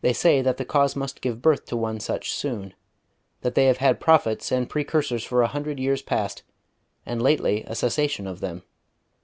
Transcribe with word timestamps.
They 0.00 0.12
say 0.12 0.42
that 0.42 0.58
the 0.58 0.64
cause 0.64 0.94
must 0.94 1.20
give 1.20 1.42
birth 1.42 1.64
to 1.64 1.76
one 1.76 1.98
such 1.98 2.30
soon; 2.30 2.72
that 3.40 3.56
they 3.56 3.64
have 3.66 3.78
had 3.78 3.98
prophets 3.98 4.52
and 4.52 4.70
precursors 4.70 5.24
for 5.24 5.42
a 5.42 5.48
hundred 5.48 5.80
years 5.80 6.02
past, 6.02 6.44
and 7.04 7.20
lately 7.20 7.64
a 7.66 7.74
cessation 7.74 8.28
of 8.28 8.38
them. 8.38 8.62